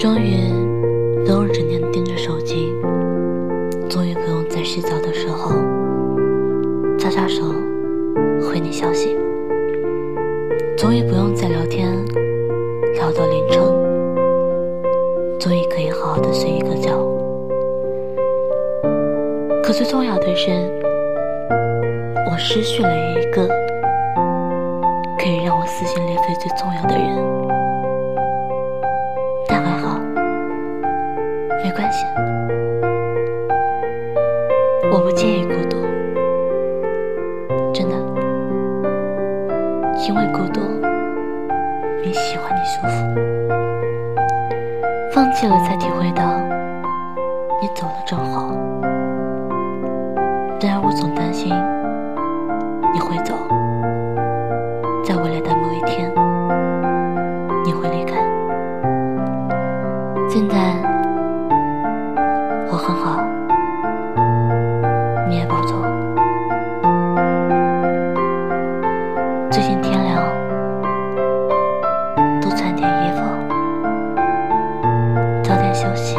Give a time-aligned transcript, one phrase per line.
[0.00, 0.48] 终于
[1.26, 2.72] 不用整天盯着手机，
[3.86, 5.50] 终于不用在洗澡的时候
[6.98, 7.42] 擦擦手
[8.40, 9.14] 回你消息，
[10.74, 11.92] 终于不用再聊天
[12.94, 13.62] 聊到凌晨，
[15.38, 16.96] 终于可以好好的睡一个觉。
[19.62, 20.50] 可最重要的是，
[22.30, 23.46] 我失去了一个
[25.18, 27.59] 可以让我撕心裂肺最重要的人。
[31.62, 32.06] 没关系，
[34.90, 35.76] 我不介意孤独，
[37.72, 37.94] 真的，
[40.06, 40.60] 因为孤独
[42.02, 42.90] 比喜欢你舒服。
[45.12, 46.22] 放弃了才体会到，
[47.60, 48.54] 你走了正好。
[50.60, 51.52] 然而我总担心
[52.92, 53.34] 你会走，
[55.04, 56.10] 在未来的某一天，
[57.64, 58.16] 你会离开。
[60.28, 60.56] 现在
[62.80, 63.22] 很好。
[65.28, 65.82] 你也保重
[69.50, 70.24] 最近天凉
[72.40, 73.20] 多穿点衣服
[75.42, 76.16] 早点休息。